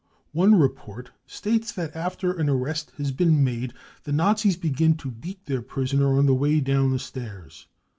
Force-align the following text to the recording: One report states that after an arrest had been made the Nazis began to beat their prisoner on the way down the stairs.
One 0.31 0.55
report 0.55 1.11
states 1.27 1.71
that 1.73 1.95
after 1.95 2.31
an 2.33 2.49
arrest 2.49 2.91
had 2.97 3.15
been 3.15 3.43
made 3.43 3.71
the 4.03 4.11
Nazis 4.11 4.57
began 4.57 4.95
to 4.95 5.11
beat 5.11 5.45
their 5.45 5.61
prisoner 5.61 6.17
on 6.17 6.25
the 6.25 6.33
way 6.33 6.59
down 6.59 6.89
the 6.89 6.97
stairs. 6.97 7.67